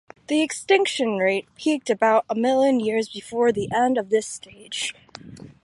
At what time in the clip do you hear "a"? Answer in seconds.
2.27-2.33